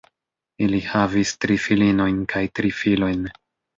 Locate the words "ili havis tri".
0.67-1.57